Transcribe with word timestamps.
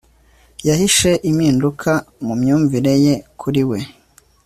yahishe 0.67 1.11
impinduka 1.29 1.91
mu 2.25 2.33
myumvire 2.41 2.93
ye 3.05 3.13
kuri 3.39 3.61
we 3.69 3.79